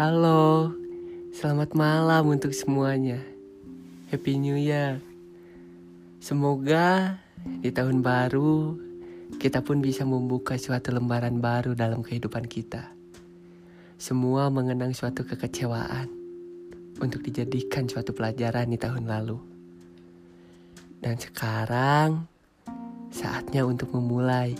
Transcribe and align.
Halo, 0.00 0.72
selamat 1.28 1.76
malam 1.76 2.32
untuk 2.32 2.56
semuanya. 2.56 3.20
Happy 4.08 4.40
New 4.40 4.56
Year. 4.56 4.96
Semoga 6.24 7.20
di 7.44 7.68
tahun 7.68 8.00
baru 8.00 8.80
kita 9.36 9.60
pun 9.60 9.84
bisa 9.84 10.08
membuka 10.08 10.56
suatu 10.56 10.96
lembaran 10.96 11.36
baru 11.44 11.76
dalam 11.76 12.00
kehidupan 12.00 12.48
kita. 12.48 12.88
Semua 14.00 14.48
mengenang 14.48 14.96
suatu 14.96 15.20
kekecewaan 15.20 16.08
untuk 16.96 17.20
dijadikan 17.20 17.84
suatu 17.84 18.16
pelajaran 18.16 18.72
di 18.72 18.80
tahun 18.80 19.04
lalu. 19.04 19.36
Dan 20.96 21.20
sekarang 21.20 22.24
saatnya 23.12 23.68
untuk 23.68 23.92
memulai 23.92 24.56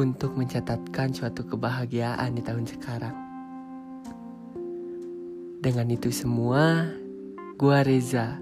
untuk 0.00 0.32
mencatatkan 0.32 1.12
suatu 1.12 1.44
kebahagiaan 1.44 2.32
di 2.32 2.40
tahun 2.40 2.64
sekarang. 2.64 3.25
Dengan 5.56 5.88
itu 5.88 6.12
semua, 6.12 6.84
gua 7.56 7.80
Reza 7.80 8.36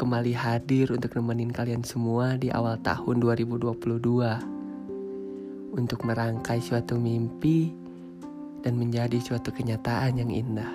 kembali 0.00 0.32
hadir 0.32 0.88
untuk 0.88 1.12
nemenin 1.12 1.52
kalian 1.52 1.84
semua 1.84 2.40
di 2.40 2.48
awal 2.48 2.80
tahun 2.80 3.20
2022 3.20 3.76
untuk 5.76 6.00
merangkai 6.00 6.64
suatu 6.64 6.96
mimpi 6.96 7.76
dan 8.64 8.80
menjadi 8.80 9.20
suatu 9.20 9.52
kenyataan 9.52 10.16
yang 10.16 10.32
indah. 10.32 10.72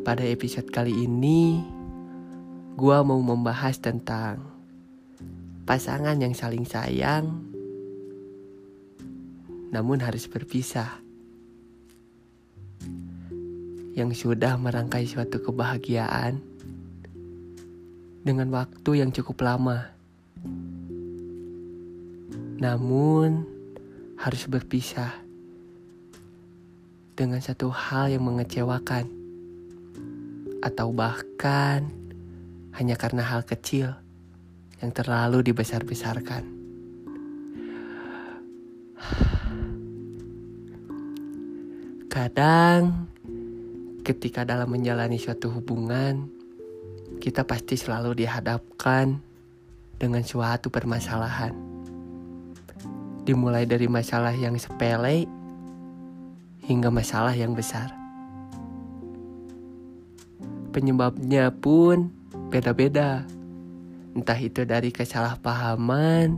Pada 0.00 0.24
episode 0.24 0.72
kali 0.72 1.04
ini, 1.04 1.60
gua 2.80 3.04
mau 3.04 3.20
membahas 3.20 3.76
tentang 3.76 4.40
pasangan 5.68 6.16
yang 6.16 6.32
saling 6.32 6.64
sayang 6.64 7.52
namun 9.74 9.98
harus 9.98 10.30
berpisah. 10.30 11.03
Yang 13.94 14.26
sudah 14.26 14.58
merangkai 14.58 15.06
suatu 15.06 15.38
kebahagiaan 15.38 16.42
dengan 18.26 18.50
waktu 18.50 19.04
yang 19.04 19.14
cukup 19.14 19.46
lama. 19.46 19.94
Namun 22.58 23.46
harus 24.18 24.50
berpisah 24.50 25.14
dengan 27.14 27.38
satu 27.38 27.70
hal 27.70 28.10
yang 28.10 28.26
mengecewakan 28.26 29.06
atau 30.64 30.90
bahkan 30.90 31.86
hanya 32.74 32.98
karena 32.98 33.22
hal 33.22 33.46
kecil 33.46 33.94
yang 34.82 34.90
terlalu 34.90 35.44
dibesar-besarkan. 35.46 36.42
Kadang, 42.10 43.10
ketika 44.04 44.44
dalam 44.44 44.68
menjalani 44.68 45.16
suatu 45.16 45.48
hubungan, 45.48 46.28
kita 47.24 47.48
pasti 47.48 47.80
selalu 47.80 48.12
dihadapkan 48.20 49.16
dengan 49.96 50.20
suatu 50.20 50.68
permasalahan. 50.68 51.56
Dimulai 53.24 53.64
dari 53.64 53.88
masalah 53.88 54.36
yang 54.36 54.60
sepele 54.60 55.24
hingga 56.68 56.92
masalah 56.92 57.32
yang 57.32 57.56
besar. 57.56 57.88
Penyebabnya 60.76 61.48
pun 61.48 62.12
beda-beda. 62.52 63.24
Entah 64.12 64.36
itu 64.36 64.68
dari 64.68 64.92
kesalahpahaman 64.92 66.36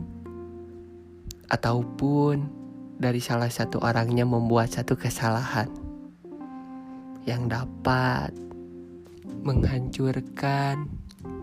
ataupun 1.51 2.47
dari 2.95 3.19
salah 3.19 3.51
satu 3.51 3.83
orangnya 3.83 4.23
membuat 4.23 4.71
satu 4.71 4.95
kesalahan 4.97 5.86
yang 7.27 7.51
dapat 7.51 8.31
menghancurkan 9.43 10.87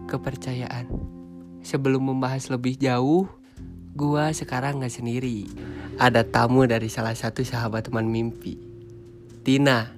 kepercayaan. 0.08 0.88
Sebelum 1.60 2.08
membahas 2.08 2.48
lebih 2.48 2.80
jauh, 2.80 3.28
gua 3.92 4.32
sekarang 4.32 4.80
nggak 4.80 4.96
sendiri. 4.96 5.44
Ada 6.00 6.24
tamu 6.24 6.64
dari 6.64 6.88
salah 6.88 7.12
satu 7.12 7.44
sahabat 7.44 7.92
teman 7.92 8.08
mimpi, 8.08 8.56
Tina, 9.44 9.92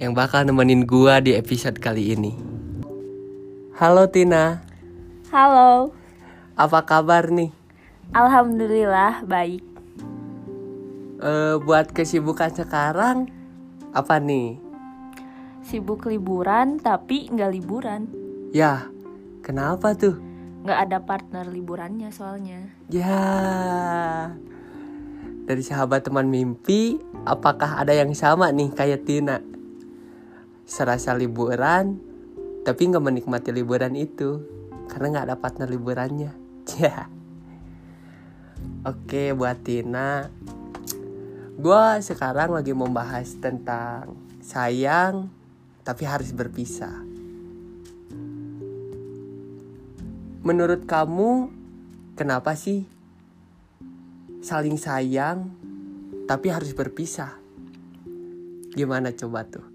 yang 0.00 0.16
bakal 0.16 0.48
nemenin 0.48 0.88
gua 0.88 1.20
di 1.20 1.36
episode 1.36 1.76
kali 1.76 2.16
ini. 2.16 2.32
Halo 3.76 4.08
Tina. 4.08 4.64
Halo. 5.28 5.92
Apa 6.56 6.88
kabar 6.88 7.28
nih? 7.28 7.52
Alhamdulillah 8.12 9.24
baik 9.24 9.72
uh, 11.22 11.56
buat 11.62 11.94
kesibukan 11.94 12.50
sekarang 12.52 13.30
apa 13.94 14.18
nih? 14.18 14.58
Sibuk 15.62 16.10
liburan 16.10 16.82
tapi 16.82 17.30
nggak 17.30 17.50
liburan. 17.54 18.02
Ya, 18.50 18.90
kenapa 19.46 19.94
tuh? 19.94 20.18
Nggak 20.62 20.78
ada 20.78 20.98
partner 21.02 21.44
liburannya 21.48 22.10
soalnya. 22.10 22.70
Ya, 22.90 23.22
dari 25.46 25.62
sahabat 25.62 26.06
teman 26.06 26.30
mimpi, 26.30 27.00
apakah 27.26 27.82
ada 27.82 27.94
yang 27.94 28.14
sama 28.14 28.50
nih 28.54 28.70
kayak 28.74 29.06
Tina? 29.06 29.42
Serasa 30.66 31.14
liburan, 31.14 31.98
tapi 32.62 32.92
nggak 32.92 33.02
menikmati 33.02 33.50
liburan 33.50 33.98
itu 33.98 34.42
karena 34.86 35.18
nggak 35.18 35.26
ada 35.30 35.36
partner 35.38 35.68
liburannya. 35.70 36.32
Ya. 36.78 37.10
Oke, 38.86 39.34
buat 39.34 39.66
Tina, 39.66 40.30
Gue 41.62 42.00
sekarang 42.02 42.58
lagi 42.58 42.74
membahas 42.74 43.38
tentang 43.38 44.18
sayang 44.42 45.30
tapi 45.82 46.06
harus 46.06 46.30
berpisah. 46.30 47.02
Menurut 50.42 50.86
kamu, 50.86 51.50
kenapa 52.18 52.58
sih 52.58 52.82
saling 54.42 54.74
sayang 54.74 55.54
tapi 56.26 56.50
harus 56.50 56.74
berpisah? 56.74 57.38
Gimana 58.74 59.14
coba 59.14 59.46
tuh? 59.46 59.66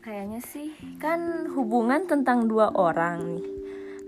Kayaknya 0.00 0.40
sih 0.40 0.72
kan 1.02 1.50
hubungan 1.52 2.08
tentang 2.08 2.46
dua 2.48 2.72
orang 2.72 3.36
nih, 3.36 3.46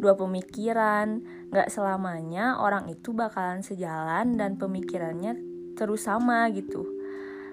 dua 0.00 0.14
pemikiran. 0.16 1.20
Gak 1.48 1.72
selamanya 1.72 2.60
orang 2.60 2.92
itu 2.92 3.16
bakalan 3.16 3.64
sejalan 3.64 4.36
dan 4.36 4.60
pemikirannya 4.60 5.36
terus 5.76 6.04
sama 6.04 6.44
gitu 6.52 6.97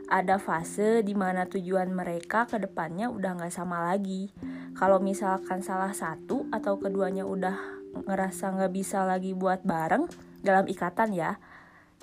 ada 0.05 0.37
fase 0.37 1.01
di 1.01 1.17
mana 1.17 1.49
tujuan 1.49 1.89
mereka 1.89 2.45
ke 2.45 2.61
depannya 2.61 3.09
udah 3.09 3.41
nggak 3.41 3.53
sama 3.53 3.81
lagi. 3.81 4.29
Kalau 4.77 5.01
misalkan 5.01 5.65
salah 5.65 5.93
satu 5.95 6.45
atau 6.53 6.77
keduanya 6.77 7.25
udah 7.25 7.57
ngerasa 8.05 8.53
nggak 8.53 8.73
bisa 8.75 9.07
lagi 9.07 9.31
buat 9.31 9.63
bareng 9.63 10.05
dalam 10.43 10.67
ikatan 10.67 11.15
ya, 11.15 11.39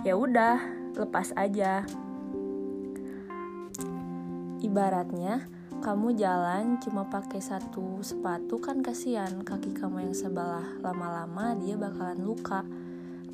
ya 0.02 0.14
udah 0.16 0.58
lepas 0.98 1.36
aja. 1.36 1.84
Ibaratnya 4.62 5.46
kamu 5.82 6.14
jalan 6.14 6.78
cuma 6.78 7.10
pakai 7.10 7.42
satu 7.42 7.98
sepatu 8.06 8.62
kan 8.62 8.86
kasihan 8.86 9.42
kaki 9.42 9.74
kamu 9.74 10.06
yang 10.06 10.14
sebelah 10.14 10.78
lama-lama 10.78 11.58
dia 11.58 11.74
bakalan 11.74 12.22
luka. 12.22 12.62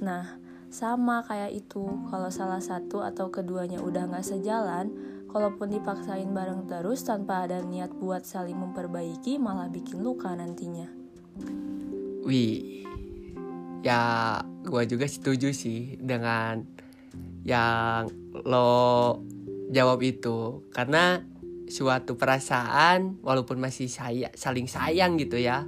Nah, 0.00 0.47
sama 0.68 1.24
kayak 1.24 1.64
itu, 1.64 1.88
kalau 2.12 2.28
salah 2.28 2.60
satu 2.60 3.00
atau 3.00 3.32
keduanya 3.32 3.80
udah 3.80 4.04
gak 4.12 4.24
sejalan, 4.24 4.92
kalaupun 5.32 5.72
dipaksain 5.72 6.28
bareng 6.28 6.68
terus 6.68 7.04
tanpa 7.08 7.48
ada 7.48 7.64
niat 7.64 7.92
buat 7.96 8.24
saling 8.28 8.56
memperbaiki, 8.56 9.40
malah 9.40 9.72
bikin 9.72 10.04
luka 10.04 10.28
nantinya. 10.36 10.88
Wih, 12.28 12.84
ya 13.80 14.36
gue 14.44 14.82
juga 14.84 15.08
setuju 15.08 15.56
sih 15.56 15.96
dengan 15.96 16.60
yang 17.48 18.12
lo 18.44 19.24
jawab 19.72 20.04
itu. 20.04 20.68
Karena 20.68 21.16
suatu 21.64 22.20
perasaan, 22.20 23.24
walaupun 23.24 23.56
masih 23.56 23.88
saya, 23.88 24.28
saling 24.36 24.68
sayang 24.68 25.16
gitu 25.16 25.40
ya, 25.40 25.64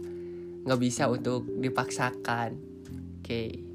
nggak 0.68 0.80
bisa 0.80 1.08
untuk 1.08 1.48
dipaksakan. 1.56 2.60
Oke. 3.20 3.24
Okay 3.24 3.69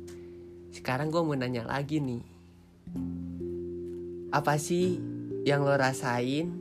sekarang 0.75 1.07
gue 1.07 1.23
mau 1.23 1.39
nanya 1.39 1.63
lagi 1.63 2.03
nih. 2.03 2.19
Apa 4.35 4.59
sih 4.59 4.99
yang 5.47 5.63
lo 5.63 5.71
rasain 5.79 6.51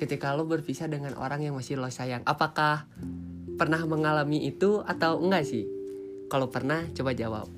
ketika 0.00 0.32
lo 0.32 0.48
berpisah 0.48 0.88
dengan 0.88 1.12
orang 1.20 1.44
yang 1.44 1.52
masih 1.52 1.76
lo 1.76 1.92
sayang? 1.92 2.24
Apakah 2.24 2.88
pernah 3.60 3.84
mengalami 3.84 4.48
itu 4.48 4.80
atau 4.80 5.20
enggak 5.20 5.44
sih? 5.44 5.68
Kalau 6.32 6.48
pernah, 6.48 6.88
coba 6.96 7.12
jawab. 7.12 7.52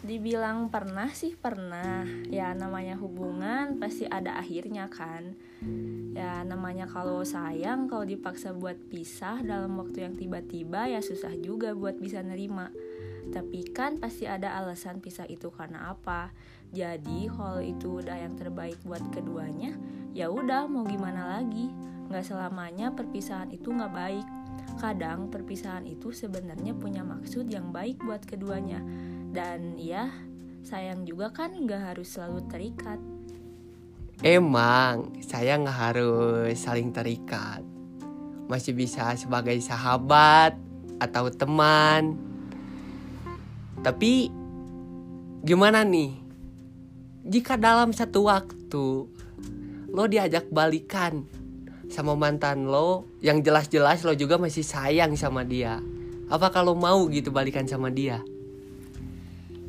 Dibilang 0.00 0.72
pernah 0.72 1.12
sih 1.12 1.36
pernah. 1.36 2.08
Ya 2.32 2.56
namanya 2.56 2.96
hubungan 2.96 3.76
pasti 3.76 4.08
ada 4.08 4.40
akhirnya 4.40 4.88
kan. 4.88 5.36
Ya 6.16 6.40
namanya 6.48 6.88
kalau 6.88 7.20
sayang 7.20 7.92
kalau 7.92 8.08
dipaksa 8.08 8.56
buat 8.56 8.80
pisah 8.88 9.44
dalam 9.44 9.76
waktu 9.76 10.08
yang 10.08 10.16
tiba-tiba 10.16 10.88
ya 10.88 11.04
susah 11.04 11.36
juga 11.36 11.76
buat 11.76 12.00
bisa 12.00 12.24
nerima 12.24 12.72
tapi 13.30 13.70
kan 13.70 14.02
pasti 14.02 14.26
ada 14.26 14.58
alasan 14.58 14.98
pisah 14.98 15.24
itu 15.30 15.48
karena 15.54 15.94
apa. 15.94 16.34
Jadi 16.70 17.26
kalau 17.30 17.62
itu 17.62 17.98
udah 17.98 18.14
yang 18.14 18.38
terbaik 18.38 18.78
buat 18.86 19.02
keduanya, 19.10 19.74
ya 20.14 20.30
udah 20.30 20.70
mau 20.70 20.86
gimana 20.86 21.38
lagi. 21.38 21.70
Nggak 22.10 22.26
selamanya 22.26 22.90
perpisahan 22.94 23.50
itu 23.54 23.70
nggak 23.70 23.94
baik. 23.94 24.26
Kadang 24.78 25.30
perpisahan 25.30 25.86
itu 25.86 26.10
sebenarnya 26.14 26.74
punya 26.74 27.02
maksud 27.06 27.46
yang 27.50 27.70
baik 27.74 28.02
buat 28.02 28.22
keduanya. 28.22 28.82
Dan 29.30 29.78
ya, 29.78 30.10
sayang 30.62 31.06
juga 31.06 31.30
kan 31.30 31.54
nggak 31.54 31.94
harus 31.94 32.10
selalu 32.14 32.46
terikat. 32.50 32.98
Emang 34.20 35.16
saya 35.24 35.58
nggak 35.58 35.78
harus 35.78 36.54
saling 36.58 36.94
terikat. 36.94 37.62
Masih 38.46 38.74
bisa 38.74 39.14
sebagai 39.14 39.58
sahabat 39.62 40.54
atau 41.02 41.30
teman. 41.30 42.29
Tapi 43.80 44.28
gimana 45.40 45.80
nih? 45.84 46.12
Jika 47.24 47.56
dalam 47.56 47.96
satu 47.96 48.28
waktu 48.28 48.86
lo 49.90 50.04
diajak 50.06 50.52
balikan 50.52 51.24
sama 51.90 52.14
mantan 52.14 52.68
lo 52.68 53.08
yang 53.24 53.42
jelas-jelas 53.42 54.06
lo 54.06 54.14
juga 54.14 54.36
masih 54.36 54.62
sayang 54.62 55.16
sama 55.16 55.42
dia. 55.42 55.80
Apa 56.30 56.52
kalau 56.52 56.78
mau 56.78 57.08
gitu 57.10 57.34
balikan 57.34 57.66
sama 57.66 57.90
dia? 57.90 58.22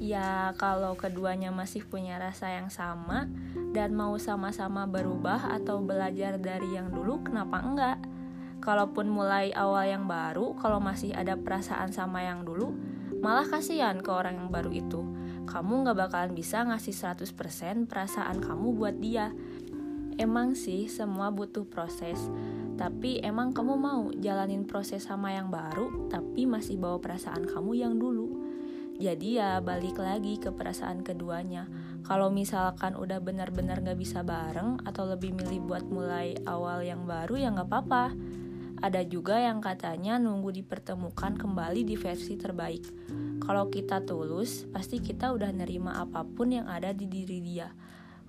Ya, 0.01 0.57
kalau 0.57 0.97
keduanya 0.97 1.53
masih 1.53 1.85
punya 1.85 2.17
rasa 2.17 2.49
yang 2.49 2.73
sama 2.73 3.29
dan 3.69 3.93
mau 3.93 4.17
sama-sama 4.17 4.89
berubah 4.89 5.53
atau 5.53 5.77
belajar 5.77 6.41
dari 6.41 6.73
yang 6.73 6.89
dulu, 6.89 7.21
kenapa 7.21 7.61
enggak? 7.61 7.97
Kalaupun 8.65 9.09
mulai 9.09 9.53
awal 9.53 9.89
yang 9.93 10.09
baru, 10.09 10.57
kalau 10.57 10.81
masih 10.81 11.13
ada 11.13 11.37
perasaan 11.37 11.93
sama 11.93 12.25
yang 12.25 12.41
dulu, 12.41 12.73
malah 13.21 13.45
kasihan 13.45 14.01
ke 14.01 14.09
orang 14.09 14.41
yang 14.41 14.49
baru 14.49 14.73
itu. 14.73 15.01
Kamu 15.45 15.85
nggak 15.85 15.97
bakalan 15.97 16.33
bisa 16.33 16.65
ngasih 16.65 16.93
100% 16.93 17.85
perasaan 17.85 18.41
kamu 18.41 18.67
buat 18.73 18.97
dia. 18.97 19.29
Emang 20.17 20.57
sih 20.57 20.89
semua 20.91 21.31
butuh 21.31 21.65
proses, 21.65 22.19
tapi 22.75 23.21
emang 23.21 23.53
kamu 23.53 23.73
mau 23.77 24.09
jalanin 24.11 24.65
proses 24.65 25.05
sama 25.05 25.33
yang 25.33 25.53
baru, 25.53 26.09
tapi 26.09 26.49
masih 26.49 26.81
bawa 26.81 26.97
perasaan 26.97 27.45
kamu 27.45 27.71
yang 27.77 27.95
dulu. 27.97 28.41
Jadi 29.01 29.41
ya 29.41 29.57
balik 29.65 29.97
lagi 29.97 30.37
ke 30.37 30.53
perasaan 30.53 31.01
keduanya. 31.01 31.65
Kalau 32.05 32.29
misalkan 32.29 32.93
udah 32.93 33.17
benar-benar 33.17 33.81
gak 33.81 33.97
bisa 33.97 34.21
bareng 34.21 34.77
atau 34.85 35.09
lebih 35.09 35.33
milih 35.33 35.65
buat 35.65 35.81
mulai 35.89 36.37
awal 36.45 36.85
yang 36.85 37.09
baru 37.09 37.33
ya 37.33 37.49
gak 37.49 37.65
apa-apa. 37.65 38.13
Ada 38.81 39.05
juga 39.05 39.37
yang 39.37 39.61
katanya 39.61 40.17
nunggu 40.17 40.49
dipertemukan 40.57 41.37
kembali 41.37 41.85
di 41.85 41.93
versi 41.93 42.33
terbaik. 42.33 42.81
Kalau 43.37 43.69
kita 43.69 44.01
tulus, 44.01 44.65
pasti 44.73 44.97
kita 44.97 45.29
udah 45.37 45.53
nerima 45.53 46.01
apa 46.01 46.25
pun 46.25 46.49
yang 46.49 46.65
ada 46.65 46.89
di 46.89 47.05
diri 47.05 47.45
dia. 47.45 47.69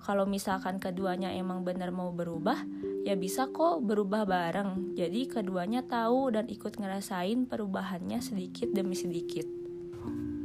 Kalau 0.03 0.29
misalkan 0.29 0.77
keduanya 0.77 1.33
emang 1.33 1.65
benar 1.65 1.89
mau 1.89 2.13
berubah, 2.13 2.61
ya 3.01 3.17
bisa 3.17 3.49
kok 3.49 3.81
berubah 3.81 4.29
bareng. 4.29 4.93
Jadi 4.93 5.25
keduanya 5.25 5.81
tahu 5.89 6.37
dan 6.37 6.45
ikut 6.45 6.77
ngerasain 6.77 7.49
perubahannya 7.49 8.21
sedikit 8.21 8.69
demi 8.69 8.93
sedikit. 8.93 9.49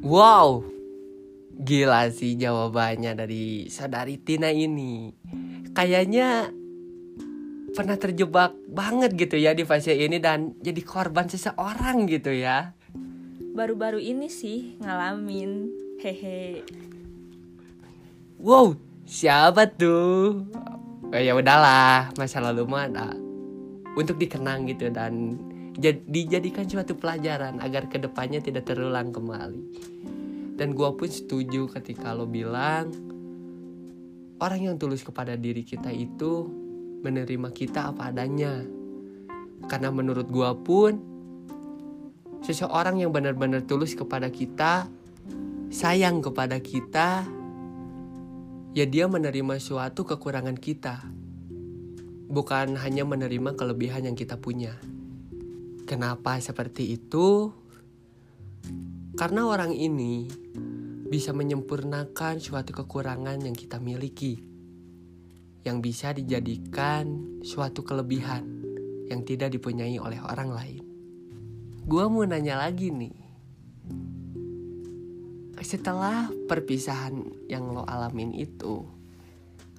Wow, 0.00 0.64
gila 1.58 2.08
sih 2.08 2.38
jawabannya 2.38 3.12
dari 3.12 3.68
saudari 3.68 4.16
Tina 4.16 4.48
ini. 4.48 5.12
Kayaknya 5.74 6.54
pernah 7.78 7.94
terjebak 7.94 8.58
banget 8.66 9.14
gitu 9.14 9.38
ya 9.38 9.54
di 9.54 9.62
fase 9.62 9.94
ini 9.94 10.18
dan 10.18 10.58
jadi 10.58 10.82
korban 10.82 11.30
seseorang 11.30 12.10
gitu 12.10 12.34
ya. 12.34 12.74
Baru-baru 13.54 14.02
ini 14.02 14.26
sih 14.26 14.74
ngalamin, 14.82 15.70
hehe. 16.02 16.66
Wow, 18.42 18.74
siapa 19.06 19.70
tuh? 19.70 20.42
Oh, 21.06 21.22
ya 21.22 21.38
udahlah, 21.38 22.10
masa 22.18 22.42
lalu 22.42 22.66
mah 22.66 22.90
ada 22.90 23.14
untuk 23.94 24.18
dikenang 24.18 24.66
gitu 24.66 24.90
dan 24.90 25.38
dijadikan 26.10 26.66
suatu 26.66 26.98
pelajaran 26.98 27.62
agar 27.62 27.86
ke 27.86 28.02
depannya 28.02 28.42
tidak 28.42 28.66
terulang 28.66 29.14
kembali. 29.14 29.62
Dan 30.58 30.74
gue 30.74 30.90
pun 30.98 31.06
setuju 31.06 31.70
ketika 31.70 32.10
lo 32.10 32.26
bilang 32.26 32.90
orang 34.42 34.66
yang 34.66 34.74
tulus 34.74 35.06
kepada 35.06 35.38
diri 35.38 35.62
kita 35.62 35.94
itu 35.94 36.66
menerima 37.02 37.48
kita 37.54 37.94
apa 37.94 38.10
adanya. 38.10 38.62
Karena 39.66 39.90
menurut 39.90 40.30
gue 40.30 40.50
pun 40.62 40.92
seseorang 42.42 43.02
yang 43.02 43.10
benar-benar 43.10 43.66
tulus 43.66 43.98
kepada 43.98 44.30
kita, 44.30 44.86
sayang 45.68 46.22
kepada 46.22 46.62
kita, 46.62 47.26
ya 48.72 48.84
dia 48.86 49.10
menerima 49.10 49.58
suatu 49.58 50.06
kekurangan 50.06 50.56
kita. 50.56 51.02
Bukan 52.28 52.76
hanya 52.76 53.08
menerima 53.08 53.56
kelebihan 53.56 54.04
yang 54.04 54.16
kita 54.16 54.36
punya. 54.36 54.76
Kenapa 55.88 56.36
seperti 56.38 57.00
itu? 57.00 57.48
Karena 59.16 59.48
orang 59.48 59.72
ini 59.72 60.28
bisa 61.08 61.32
menyempurnakan 61.32 62.36
suatu 62.36 62.76
kekurangan 62.76 63.40
yang 63.40 63.56
kita 63.56 63.80
miliki, 63.80 64.36
yang 65.66 65.82
bisa 65.82 66.14
dijadikan 66.14 67.38
suatu 67.42 67.82
kelebihan 67.82 68.44
yang 69.08 69.24
tidak 69.24 69.56
dipunyai 69.56 69.96
oleh 69.96 70.20
orang 70.20 70.50
lain. 70.52 70.82
Gua 71.88 72.06
mau 72.12 72.22
nanya 72.28 72.60
lagi 72.60 72.92
nih, 72.92 73.16
setelah 75.64 76.30
perpisahan 76.46 77.48
yang 77.50 77.72
lo 77.72 77.82
alamin 77.88 78.36
itu, 78.36 78.84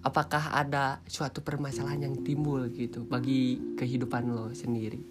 apakah 0.04 0.52
ada 0.58 1.00
suatu 1.08 1.46
permasalahan 1.46 2.10
yang 2.10 2.16
timbul 2.26 2.68
gitu 2.74 3.06
bagi 3.06 3.62
kehidupan 3.78 4.32
lo 4.32 4.52
sendiri? 4.52 5.02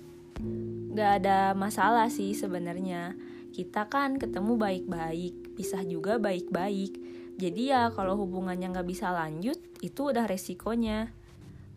Gak 0.94 1.24
ada 1.24 1.54
masalah 1.54 2.10
sih 2.10 2.34
sebenarnya. 2.34 3.14
Kita 3.48 3.88
kan 3.88 4.20
ketemu 4.20 4.54
baik-baik, 4.54 5.56
pisah 5.56 5.82
juga 5.82 6.20
baik-baik. 6.20 7.17
Jadi 7.38 7.70
ya 7.70 7.94
kalau 7.94 8.18
hubungannya 8.18 8.74
nggak 8.74 8.88
bisa 8.90 9.14
lanjut, 9.14 9.54
itu 9.78 10.10
udah 10.10 10.26
resikonya. 10.26 11.14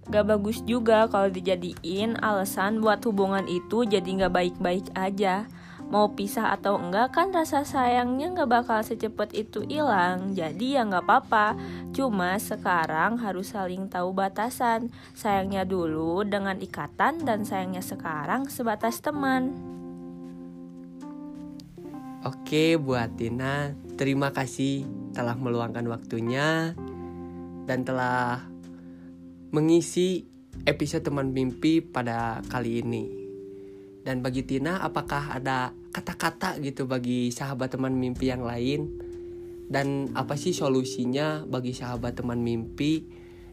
Gak 0.09 0.25
bagus 0.25 0.65
juga 0.65 1.05
kalau 1.05 1.29
dijadiin 1.29 2.17
alasan 2.17 2.81
buat 2.81 3.05
hubungan 3.05 3.45
itu 3.45 3.85
jadi 3.85 4.01
nggak 4.01 4.33
baik-baik 4.33 4.89
aja. 4.97 5.45
Mau 5.91 6.09
pisah 6.17 6.55
atau 6.55 6.79
enggak 6.81 7.13
kan 7.13 7.29
rasa 7.29 7.61
sayangnya 7.61 8.33
nggak 8.33 8.49
bakal 8.49 8.79
secepat 8.81 9.35
itu 9.37 9.61
hilang. 9.69 10.33
Jadi 10.33 10.80
ya 10.80 10.87
nggak 10.87 11.06
apa-apa. 11.06 11.53
Cuma 11.94 12.39
sekarang 12.41 13.21
harus 13.21 13.53
saling 13.53 13.91
tahu 13.91 14.15
batasan. 14.15 14.89
Sayangnya 15.13 15.68
dulu 15.68 16.25
dengan 16.25 16.57
ikatan 16.57 17.21
dan 17.21 17.45
sayangnya 17.45 17.85
sekarang 17.85 18.49
sebatas 18.49 19.03
teman. 19.03 19.53
Oke 22.25 22.80
buat 22.80 23.13
Tina 23.19 23.75
terima 24.01 24.33
kasih 24.33 24.89
telah 25.13 25.37
meluangkan 25.37 25.85
waktunya 25.85 26.73
dan 27.69 27.85
telah 27.85 28.49
mengisi 29.53 30.25
episode 30.65 31.05
teman 31.05 31.29
mimpi 31.29 31.85
pada 31.85 32.41
kali 32.49 32.81
ini. 32.81 33.05
Dan 34.01 34.25
bagi 34.25 34.41
Tina 34.41 34.81
apakah 34.81 35.37
ada 35.37 35.69
kata-kata 35.93 36.57
gitu 36.65 36.89
bagi 36.89 37.29
sahabat 37.29 37.77
teman 37.77 37.93
mimpi 37.93 38.33
yang 38.33 38.41
lain? 38.41 38.89
Dan 39.69 40.09
apa 40.17 40.33
sih 40.33 40.57
solusinya 40.57 41.45
bagi 41.45 41.77
sahabat 41.77 42.17
teman 42.17 42.41
mimpi 42.41 43.05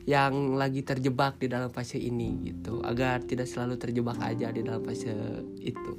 yang 0.09 0.57
lagi 0.57 0.81
terjebak 0.81 1.37
di 1.37 1.53
dalam 1.53 1.69
fase 1.69 2.01
ini 2.01 2.49
gitu? 2.49 2.81
Agar 2.81 3.21
tidak 3.21 3.53
selalu 3.53 3.77
terjebak 3.77 4.17
aja 4.25 4.49
di 4.49 4.65
dalam 4.65 4.81
fase 4.81 5.13
itu. 5.61 5.93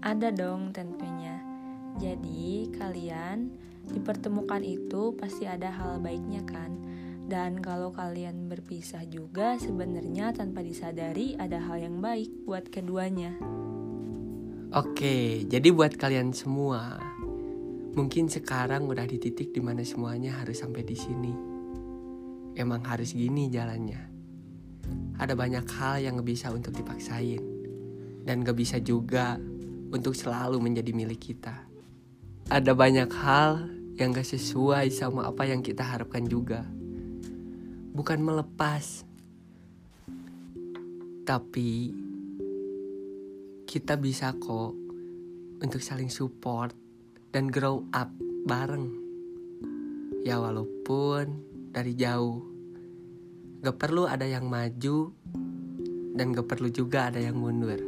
Ada 0.00 0.32
dong 0.32 0.72
tentunya 0.72 1.19
jadi 2.00 2.72
kalian 2.80 3.52
dipertemukan 3.92 4.64
itu 4.64 5.12
pasti 5.20 5.44
ada 5.44 5.68
hal 5.68 6.00
baiknya 6.00 6.40
kan 6.48 6.80
dan 7.30 7.62
kalau 7.62 7.94
kalian 7.94 8.50
berpisah 8.50 9.06
juga 9.06 9.54
sebenarnya 9.54 10.34
tanpa 10.34 10.66
disadari 10.66 11.38
ada 11.38 11.62
hal 11.62 11.78
yang 11.78 12.02
baik 12.02 12.42
buat 12.42 12.66
keduanya. 12.66 13.38
Oke, 14.74 15.46
jadi 15.46 15.70
buat 15.70 15.94
kalian 15.94 16.34
semua, 16.34 16.98
mungkin 17.94 18.26
sekarang 18.26 18.90
udah 18.90 19.06
di 19.06 19.22
titik 19.22 19.54
di 19.54 19.62
mana 19.62 19.86
semuanya 19.86 20.42
harus 20.42 20.58
sampai 20.58 20.82
di 20.82 20.98
sini. 20.98 21.34
Emang 22.58 22.82
harus 22.82 23.14
gini 23.14 23.46
jalannya. 23.46 24.10
Ada 25.22 25.38
banyak 25.38 25.66
hal 25.70 26.02
yang 26.02 26.18
gak 26.18 26.26
bisa 26.26 26.50
untuk 26.50 26.74
dipaksain, 26.74 27.42
dan 28.26 28.42
gak 28.42 28.58
bisa 28.58 28.82
juga 28.82 29.38
untuk 29.94 30.18
selalu 30.18 30.58
menjadi 30.58 30.90
milik 30.90 31.30
kita. 31.30 31.69
Ada 32.50 32.74
banyak 32.74 33.14
hal 33.14 33.70
yang 33.94 34.10
gak 34.10 34.26
sesuai 34.26 34.90
sama 34.90 35.30
apa 35.30 35.46
yang 35.46 35.62
kita 35.62 35.86
harapkan 35.86 36.26
juga. 36.26 36.66
Bukan 37.94 38.18
melepas, 38.18 39.06
tapi 41.22 41.94
kita 43.70 43.94
bisa 43.94 44.34
kok 44.34 44.74
untuk 45.62 45.78
saling 45.78 46.10
support 46.10 46.74
dan 47.30 47.54
grow 47.54 47.86
up 47.94 48.10
bareng. 48.42 48.98
Ya 50.26 50.42
walaupun 50.42 51.30
dari 51.70 51.94
jauh. 51.94 52.42
Gak 53.62 53.78
perlu 53.78 54.10
ada 54.10 54.26
yang 54.26 54.50
maju 54.50 55.14
dan 56.18 56.34
gak 56.34 56.50
perlu 56.50 56.66
juga 56.66 57.14
ada 57.14 57.22
yang 57.22 57.38
mundur. 57.38 57.78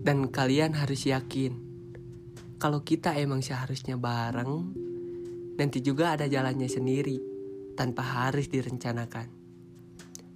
Dan 0.00 0.32
kalian 0.32 0.72
harus 0.72 1.04
yakin 1.04 1.63
kalau 2.64 2.80
kita 2.80 3.12
emang 3.20 3.44
seharusnya 3.44 4.00
bareng, 4.00 4.72
nanti 5.60 5.84
juga 5.84 6.16
ada 6.16 6.24
jalannya 6.24 6.64
sendiri 6.64 7.20
tanpa 7.76 8.00
harus 8.00 8.48
direncanakan. 8.48 9.28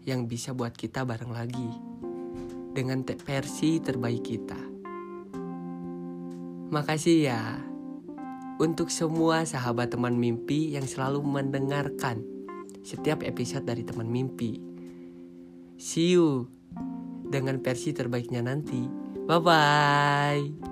Yang 0.04 0.20
bisa 0.28 0.52
buat 0.52 0.76
kita 0.76 1.08
bareng 1.08 1.32
lagi 1.32 1.72
dengan 2.76 3.00
versi 3.24 3.80
terbaik 3.80 4.20
kita. 4.28 4.60
Makasih 6.68 7.32
ya 7.32 7.64
untuk 8.60 8.92
semua 8.92 9.48
sahabat 9.48 9.96
teman 9.96 10.20
mimpi 10.20 10.76
yang 10.76 10.84
selalu 10.84 11.24
mendengarkan 11.24 12.20
setiap 12.84 13.24
episode 13.24 13.64
dari 13.64 13.88
teman 13.88 14.12
mimpi. 14.12 14.60
See 15.80 16.12
you 16.12 16.44
dengan 17.24 17.64
versi 17.64 17.96
terbaiknya 17.96 18.44
nanti. 18.44 18.84
Bye 19.24 19.40
bye. 19.40 20.67